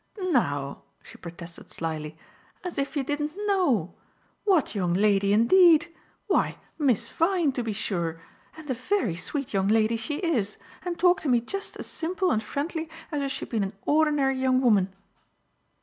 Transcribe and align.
"Now," 0.31 0.81
she 1.03 1.19
protested 1.19 1.69
slyly, 1.69 2.17
"as 2.63 2.79
if 2.79 2.97
you 2.97 3.03
didn't 3.03 3.33
know! 3.45 3.93
What 4.45 4.73
young 4.73 4.95
lady 4.95 5.31
indeed! 5.31 5.95
Why, 6.25 6.57
Miss 6.79 7.09
Vyne, 7.11 7.51
to 7.51 7.61
be 7.61 7.71
sure; 7.71 8.19
and 8.57 8.67
a 8.71 8.73
very 8.73 9.15
sweet 9.15 9.53
young 9.53 9.67
lady 9.67 9.97
she 9.97 10.17
is, 10.17 10.57
and 10.81 10.97
talked 10.97 11.21
to 11.21 11.29
me 11.29 11.39
just 11.39 11.77
as 11.77 11.85
simple 11.85 12.31
and 12.31 12.41
friendly 12.41 12.89
as 13.11 13.21
if 13.21 13.31
she'd 13.31 13.49
been 13.49 13.61
an 13.61 13.77
ordinary 13.85 14.37
young 14.39 14.59
woman." 14.59 14.91